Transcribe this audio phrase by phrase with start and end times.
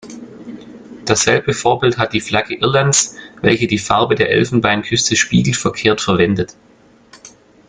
[1.05, 6.55] Dasselbe Vorbild hat die Flagge Irlands, welche die Farben der Elfenbeinküste spiegelverkehrt verwendet.